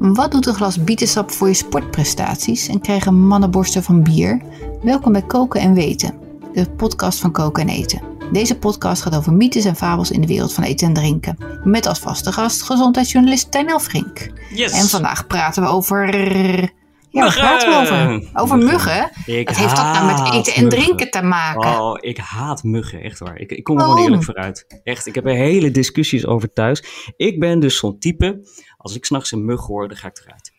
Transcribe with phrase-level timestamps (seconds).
[0.00, 4.40] Wat doet een glas bietensap voor je sportprestaties en krijgen mannenborsten van bier?
[4.82, 6.14] Welkom bij Koken en Weten,
[6.52, 8.02] de podcast van Koken en Eten.
[8.32, 11.36] Deze podcast gaat over mythes en fabels in de wereld van eten en drinken.
[11.64, 14.30] Met als vaste gast gezondheidsjournalist Tijn Elfrink.
[14.54, 14.72] Yes.
[14.72, 16.72] En vandaag praten we over...
[17.10, 17.40] Ja, waar Muggen.
[17.42, 18.40] praten we over?
[18.40, 19.00] Over muggen?
[19.44, 20.68] Wat heeft dat nou met eten en muggen.
[20.82, 21.70] drinken te maken?
[21.80, 23.36] Oh, ik haat muggen, echt waar.
[23.38, 24.80] Ik, ik kom er gewoon eerlijk vooruit.
[24.84, 27.12] Echt, ik heb er hele discussies over thuis.
[27.16, 28.40] Ik ben dus zo'n type,
[28.76, 30.52] als ik s'nachts een mug hoor, dan ga ik eruit.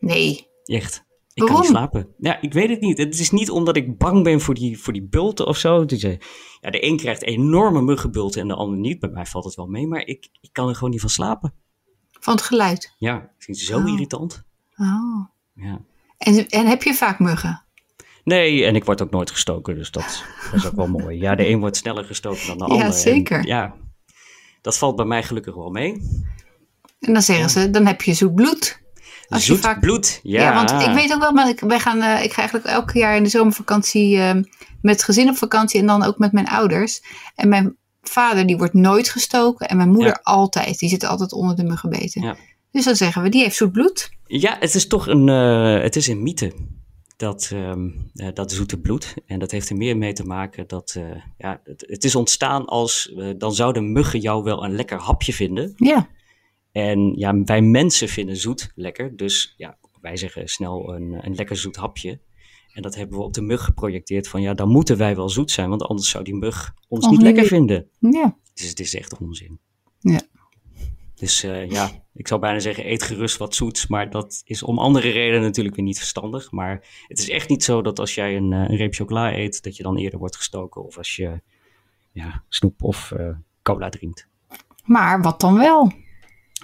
[0.00, 0.46] Nee.
[0.64, 1.04] Echt.
[1.34, 1.56] Ik Waarom?
[1.56, 2.14] kan niet slapen.
[2.18, 2.98] Ja, ik weet het niet.
[2.98, 5.84] Het is niet omdat ik bang ben voor die, voor die bulten of zo.
[5.84, 6.16] Eh,
[6.60, 9.00] ja, de een krijgt enorme muggenbulten en de ander niet.
[9.00, 11.54] Bij mij valt het wel mee, maar ik, ik kan er gewoon niet van slapen.
[12.20, 12.94] Van het geluid.
[12.98, 13.88] Ja, ik vind het zo Oh.
[13.88, 14.42] irritant.
[14.76, 15.24] Oh.
[15.62, 15.80] Ja.
[16.18, 17.62] En, en heb je vaak muggen?
[18.24, 21.18] Nee, en ik word ook nooit gestoken, dus dat, dat is ook wel mooi.
[21.20, 22.86] Ja, de een wordt sneller gestoken dan de ander.
[22.86, 23.46] en zeker.
[23.46, 23.74] ja,
[24.60, 25.92] dat valt bij mij gelukkig wel mee.
[27.00, 28.80] En dan zeggen ze, dan heb je zoet bloed.
[29.28, 30.42] Als je Zoet vaak- bloed, ja.
[30.42, 32.98] Ja, want ik weet ook wel, maar ik, wij gaan, eh, ik ga eigenlijk elke
[32.98, 34.34] jaar in de zomervakantie eh,
[34.82, 37.02] met gezin op vakantie en dan ook met mijn ouders.
[37.34, 40.20] En mijn vader die wordt nooit gestoken en mijn moeder Ja.
[40.22, 40.78] altijd.
[40.78, 42.22] Die zit altijd onder de muggenbeten.
[42.22, 42.36] Ja.
[42.72, 44.10] Dus dan zeggen we, die heeft zoet bloed.
[44.26, 46.52] Ja, het is toch een, eh, het is een mythe.
[47.16, 49.14] Dat, ehm, eh, dat zoete bloed.
[49.26, 52.64] En dat heeft er meer mee te maken dat, eh, ja, het, het is ontstaan
[52.66, 55.72] als, dan zouden muggen jou wel een lekker hapje vinden.
[55.76, 56.08] Ja.
[56.72, 59.16] En ja, wij mensen vinden zoet lekker.
[59.16, 62.20] Dus ja, wij zeggen snel een, een lekker zoet hapje.
[62.72, 65.50] En dat hebben we op de mug geprojecteerd van ja, dan moeten wij wel zoet
[65.50, 67.88] zijn, want anders zou die mug ons niet lekker vinden.
[67.98, 68.36] Ja.
[68.54, 69.58] Dus het is echt onzin.
[69.98, 70.20] Ja.
[71.22, 73.86] Dus eh, ja, ik zou bijna zeggen, eet gerust wat zoets.
[73.86, 76.50] Maar dat is om andere redenen natuurlijk weer niet verstandig.
[76.50, 79.62] Maar het is echt niet zo dat als jij een, eh, een reep chocola eet,
[79.62, 80.84] dat je dan eerder wordt gestoken.
[80.84, 81.40] Of als je
[82.12, 83.28] ja, snoep of eh,
[83.62, 84.28] cola drinkt.
[84.84, 85.92] Maar wat dan wel?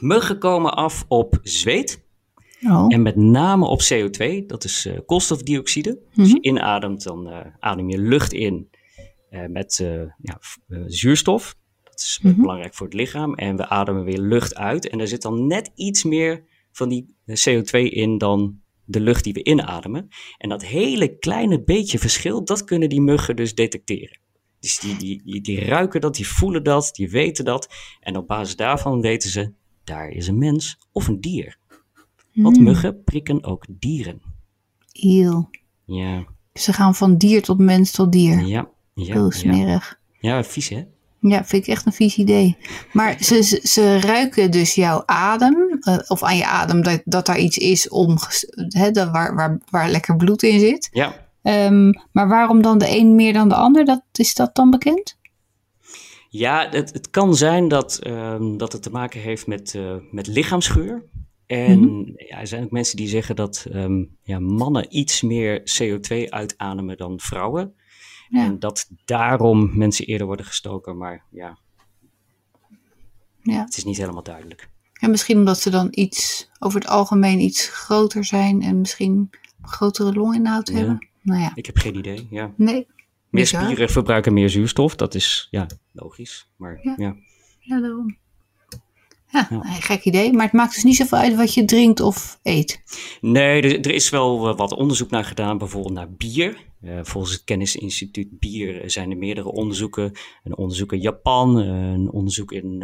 [0.01, 2.05] Muggen komen af op zweet.
[2.63, 2.85] Oh.
[2.89, 5.99] En met name op CO2, dat is koolstofdioxide.
[6.17, 8.71] Als je inademt, dan adem je lucht in
[9.49, 9.77] met
[10.23, 10.39] ja,
[10.87, 11.57] zuurstof.
[12.00, 13.34] Is eh, belangrijk voor het lichaam.
[13.34, 14.88] En we ademen weer lucht uit.
[14.88, 19.25] En er zit dan net iets meer van die eh, CO2 in dan de lucht
[19.25, 20.09] die we inademen.
[20.38, 24.19] En dat hele kleine beetje verschil, dat kunnen die muggen dus detecteren.
[24.60, 27.69] Dus die, die, die, die ruiken dat, die voelen dat, die weten dat.
[28.00, 29.53] En op basis daarvan weten ze,
[29.84, 31.56] daar is een mens of een dier.
[32.32, 34.22] Want muggen prikken ook dieren.
[34.92, 35.50] Eeuw.
[35.84, 38.47] Ja, Ze gaan van dier tot mens tot dier.
[38.47, 39.12] ja, ja.
[39.12, 39.30] Heel ja.
[39.30, 40.00] smerig.
[40.20, 40.84] Ja, vies hè?
[41.21, 42.56] Ja, vind ik echt een vies idee.
[42.93, 47.27] Maar ze, ze, ze ruiken dus jouw adem, eh, of aan je adem, dat, dat
[47.27, 48.17] daar iets is om,
[48.69, 50.89] hè, waar, waar, waar lekker bloed in zit.
[50.93, 51.27] Ja.
[51.43, 53.84] Ehm, maar waarom dan de een meer dan de ander?
[53.84, 55.17] Dat, is dat dan bekend?
[56.28, 60.27] Ja, het, het kan zijn dat, ehm, dat het te maken heeft met, eh, met
[60.27, 61.05] lichaamsgeur.
[61.47, 66.31] En ja, er zijn ook mensen die zeggen dat ehm, ja, mannen iets meer CO2
[66.31, 67.75] uitademen dan vrouwen.
[68.28, 68.44] Ja.
[68.44, 70.97] En dat daarom mensen eerder worden gestoken.
[70.97, 71.59] Maar ja,
[73.43, 73.61] Ja.
[73.65, 74.69] het is niet helemaal duidelijk.
[74.93, 79.31] En misschien omdat ze dan iets, over het algemeen iets groter zijn en misschien
[79.62, 80.75] grotere longinhoud Ja.
[80.75, 81.09] hebben.
[81.22, 82.27] Nou ja, Ik heb geen idee.
[82.31, 82.53] Ja.
[82.56, 82.75] nee.
[83.31, 83.62] Meer Bizar.
[83.65, 84.95] spieren verbruiken meer zuurstof.
[84.97, 86.50] Dat is ja, logisch.
[86.56, 86.95] Maar Ja.
[86.97, 87.16] ja.
[87.60, 88.16] Ja, daarom.
[89.31, 90.33] Ja, nee, gek idee.
[90.33, 92.83] Maar het maakt dus niet zoveel uit wat je drinkt of eet.
[93.21, 96.66] Nee, er, er is wel eh, wat onderzoek naar gedaan, bijvoorbeeld naar bier.
[96.81, 100.12] Eh, volgens het Kennisinstituut Bier zijn er meerdere onderzoeken.
[100.44, 102.83] Een onderzoek in Japan, eh, een onderzoek in,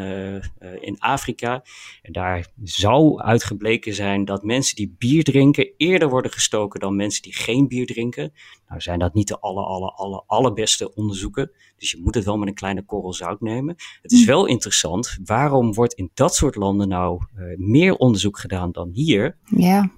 [0.80, 1.64] in Afrika.
[2.02, 7.22] En daar zou uitgebleken zijn dat mensen die bier drinken eerder worden gestoken dan mensen
[7.22, 8.32] die geen bier drinken.
[8.68, 11.50] Nou zijn dat niet de alle, alle, alle, allerbeste onderzoeken.
[11.76, 13.74] Dus je moet het wel met een kleine korrel zout nemen.
[14.02, 18.72] Het is wel interessant, waarom wordt in dat soort landen nou eh, meer onderzoek gedaan
[18.72, 19.36] dan hier?
[19.44, 19.90] Ja,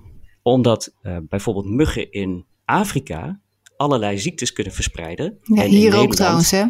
[0.42, 3.40] Omdat eh, bijvoorbeeld muggen in Afrika
[3.76, 5.38] allerlei ziektes kunnen verspreiden.
[5.42, 6.64] ja En hier ook trouwens hè.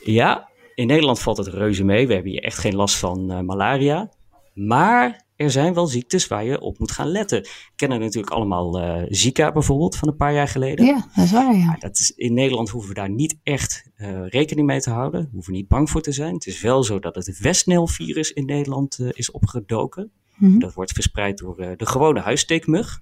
[0.00, 2.06] Ja, in Nederland valt het reuze mee.
[2.06, 4.12] We hebben hier echt geen last van eh, malaria.
[4.54, 7.42] Maar er zijn wel ziektes waar je op moet gaan letten.
[7.42, 10.86] We kennen natuurlijk allemaal eh, Zika bijvoorbeeld van een paar jaar geleden.
[10.86, 11.76] Ja, dat is waar ja.
[11.78, 15.20] Dat is, in Nederland hoeven we daar niet echt eh, rekening mee te houden.
[15.20, 16.34] We hoeven niet bang voor te zijn.
[16.34, 20.10] Het is wel zo dat het Westnil-virus in Nederland eh, is opgedoken.
[20.36, 20.58] Mhm.
[20.58, 22.98] Dat wordt verspreid door de gewone huissteekmug.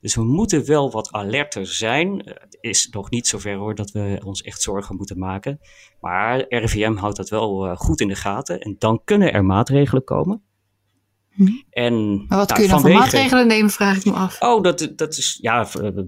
[0.00, 2.18] Dus we moeten wel wat alerter zijn.
[2.24, 5.60] Het is nog niet zover hoor dat we ons echt zorgen moeten maken.
[6.00, 8.60] Maar RIVM houdt dat wel goed in de gaten.
[8.60, 10.42] En dan kunnen er maatregelen komen.
[11.34, 11.46] Hm.
[11.70, 14.36] En, maar wat nou, kun je dan voor maatregelen nemen, vraag ik me af.
[14.40, 15.66] Oh, dat, dat, is, ja,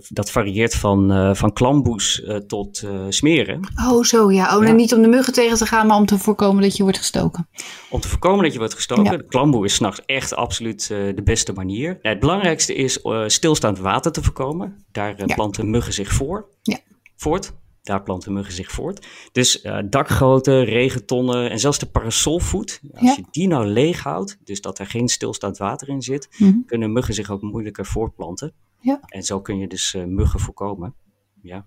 [0.08, 3.60] dat varieert van, uh, van klamboes uh, tot uh, smeren.
[3.88, 4.56] Oh, zo ja.
[4.56, 4.72] Oh, ja.
[4.72, 7.48] niet om de muggen tegen te gaan, maar om te voorkomen dat je wordt gestoken.
[7.90, 9.04] Om te voorkomen dat je wordt gestoken.
[9.04, 9.16] Ja.
[9.16, 11.88] De klamboe is s'nachts echt absoluut de beste manier.
[11.88, 14.84] Nou, het belangrijkste is stilstaand water te voorkomen.
[14.92, 16.48] Daar planten muggen zich voor.
[16.62, 16.78] Ja.
[17.16, 17.52] Voort
[17.84, 19.06] daar planten muggen zich voort.
[19.32, 22.80] Dus uh, dakgoten, regentonnen en zelfs de parasolvoet.
[22.94, 26.52] Als je die nou leeg houdt, dus dat er geen stilstaand water in zit, mhm.
[26.66, 28.52] kunnen muggen zich ook moeilijker voortplanten.
[28.80, 29.00] Ja.
[29.06, 30.94] En zo kun je dus uh, muggen voorkomen.
[31.42, 31.66] Ja.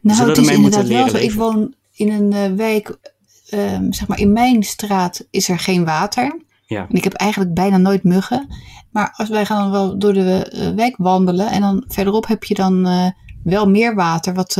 [0.00, 1.16] Nou, het is inderdaad wel zo.
[1.16, 2.98] Ik woon in een uh, wijk,
[3.54, 6.40] um, zeg maar in mijn straat is er geen water.
[6.66, 6.86] Ja.
[6.88, 8.46] En ik heb eigenlijk bijna nooit muggen.
[8.90, 12.54] Maar als wij gaan dan wel door de wijk wandelen en dan verderop heb je
[12.54, 12.88] dan
[13.44, 14.56] wel meer water, wat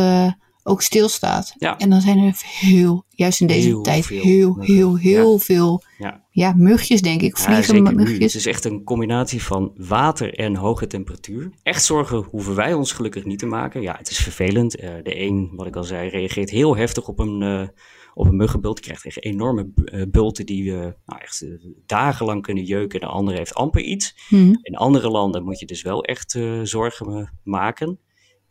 [0.62, 1.54] ook stilstaat.
[1.58, 1.78] Ja.
[1.78, 6.24] En dan zijn er heel, juist in deze tijd, heel, heel, heel veel ja.
[6.30, 6.52] ja.
[6.56, 7.36] mugjes, denk ik.
[7.36, 8.18] Vliegen mugjes.
[8.18, 11.50] Het is echt een combinatie van water en hoge temperatuur.
[11.62, 13.82] Echt zorgen hoeven wij ons gelukkig niet te maken.
[13.82, 14.80] Ja, het is vervelend.
[14.80, 17.68] Uh, de een, wat ik al zei, reageert heel heftig op een, uh,
[18.14, 18.80] op een muggenbult.
[18.80, 21.46] Krijgt echt enorme uh, bulten die we nou, echt
[21.86, 23.00] dagenlang kunnen jeuken.
[23.00, 24.14] De andere heeft amper iets.
[24.28, 24.58] Hmm.
[24.62, 27.98] In andere landen moet je dus wel echt zorgen maken.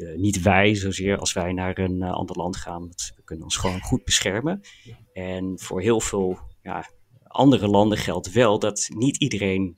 [0.01, 2.89] Uh, niet wij zozeer als wij naar een uh, ander land gaan.
[3.15, 4.61] we kunnen ons gewoon goed beschermen.
[5.13, 6.89] En voor heel veel ja,
[7.23, 9.77] andere landen geldt wel dat niet iedereen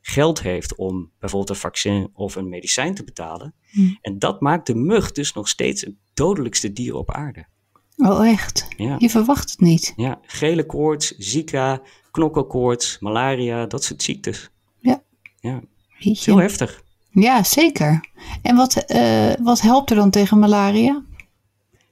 [0.00, 3.54] geld heeft om bijvoorbeeld een vaccin of een medicijn te betalen.
[3.70, 3.94] Hm.
[4.00, 7.46] En dat maakt de mug dus nog steeds het dodelijkste dier op aarde.
[7.96, 8.68] Oh, echt?
[8.76, 8.96] Ja.
[8.98, 9.92] Je verwacht het niet.
[9.96, 14.50] Ja, gele koorts, Zika, knokkelkoorts, malaria, dat soort ziektes.
[14.78, 15.02] Ja.
[15.40, 15.62] Ja,
[15.98, 16.82] heel heftig.
[17.10, 18.04] Ja, zeker.
[18.42, 21.04] En wat, uh, wat helpt er dan tegen malaria?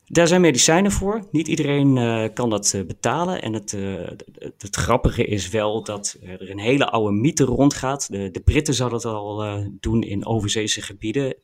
[0.07, 1.27] Daar zijn medicijnen voor.
[1.31, 3.43] Niet iedereen uh, kan dat uh, betalen.
[3.43, 8.11] En het, het, het, grappige is wel dat er een hele oude mythe rondgaat.
[8.11, 11.35] De, de Britten zouden dat al doen in overzeese gebieden.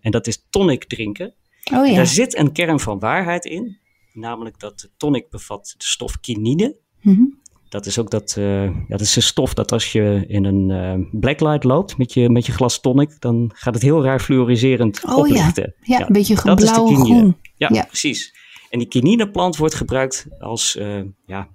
[0.00, 1.34] en dat is tonic drinken.
[1.72, 1.94] Oh, ja.
[1.94, 3.78] Daar zit een kern van waarheid in.
[4.12, 6.76] Namelijk dat tonic bevat de stof kinine.
[7.00, 7.38] Mm
[7.68, 10.68] dat is ook dat, uh, ja, dat is een stof dat als je in een
[10.70, 15.04] uh, blacklight loopt met je, met je glas tonic, dan gaat het heel raar fluoriserend
[15.04, 15.74] oh, oplichten.
[15.80, 15.98] Ja.
[15.98, 17.36] ja, een beetje blauw-groen.
[17.56, 18.34] Ja, ja, precies.
[18.70, 21.48] En die kinineplant wordt gebruikt als, uh, ja,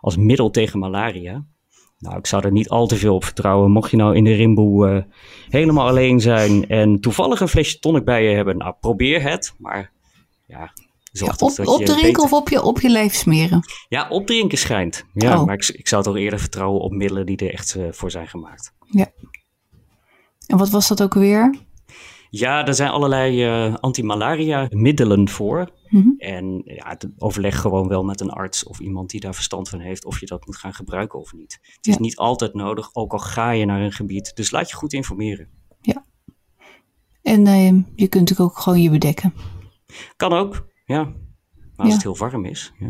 [0.00, 1.44] als middel tegen malaria.
[1.98, 3.70] Nou, ik zou er niet al te veel op vertrouwen.
[3.70, 5.06] Mocht je nou in de rimboe
[5.48, 9.54] helemaal alleen zijn en toevallig een flesje tonic bij je hebben, nou probeer het.
[9.58, 9.92] Maar
[10.46, 10.72] ja,
[11.12, 13.64] ja, op, opdrinken of op je, op je lijf smeren?
[13.88, 15.04] Ja, opdrinken schijnt.
[15.12, 15.46] Ja, oh.
[15.46, 18.28] maar ik, ik zou toch eerder vertrouwen op middelen die er echt uh, voor zijn
[18.28, 18.72] gemaakt.
[18.90, 19.12] Ja.
[20.46, 21.54] En wat was dat ook weer?
[22.30, 25.70] Ja, er zijn allerlei uh, antimalaria middelen voor.
[25.88, 26.14] Mm -hmm.
[26.18, 30.04] En ja, overleg gewoon wel met een arts of iemand die daar verstand van heeft
[30.04, 31.58] of je dat moet gaan gebruiken of niet.
[31.62, 32.00] Het is ja.
[32.00, 34.36] niet altijd nodig, ook al ga je naar een gebied.
[34.36, 35.48] Dus laat je goed informeren.
[35.80, 36.04] Ja.
[37.22, 39.34] En uh, je kunt natuurlijk ook gewoon je bedekken.
[40.16, 40.70] Kan ook.
[40.92, 41.14] Ja, maar
[41.76, 41.94] als ja.
[41.94, 42.72] het heel warm is.
[42.78, 42.88] Ja.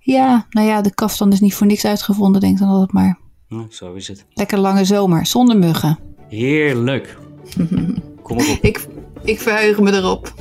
[0.00, 3.18] ja, nou ja, de kaftan is niet voor niks uitgevonden, denk dan altijd maar.
[3.48, 4.26] Ja, zo is het.
[4.30, 5.98] Lekker lange zomer, zonder muggen.
[6.28, 7.18] Heerlijk.
[8.22, 8.58] Kom op.
[8.60, 8.86] ik,
[9.24, 10.32] ik verheug me erop.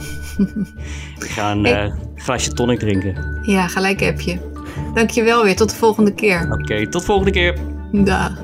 [1.18, 3.40] We gaan een uh, glaasje tonic drinken.
[3.42, 4.50] Ja, gelijk heb je.
[4.94, 6.44] Dankjewel weer, tot de volgende keer.
[6.44, 7.58] Oké, okay, tot volgende keer.
[7.92, 8.44] Dag.